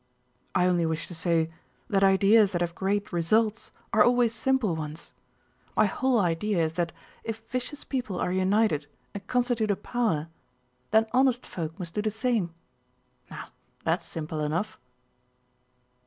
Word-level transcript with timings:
"I 0.55 0.65
only 0.65 0.87
wished 0.87 1.09
to 1.09 1.13
say 1.13 1.51
that 1.87 2.03
ideas 2.03 2.53
that 2.53 2.61
have 2.61 2.73
great 2.73 3.13
results 3.13 3.69
are 3.93 4.03
always 4.03 4.33
simple 4.33 4.75
ones. 4.75 5.13
My 5.77 5.85
whole 5.85 6.19
idea 6.19 6.57
is 6.57 6.73
that 6.73 6.91
if 7.23 7.43
vicious 7.47 7.83
people 7.83 8.19
are 8.19 8.31
united 8.31 8.87
and 9.13 9.27
constitute 9.27 9.69
a 9.69 9.75
power, 9.75 10.29
then 10.89 11.05
honest 11.11 11.45
folk 11.45 11.77
must 11.77 11.93
do 11.93 12.01
the 12.01 12.09
same. 12.09 12.51
Now 13.29 13.49
that's 13.83 14.07
simple 14.07 14.39
enough." 14.41 14.79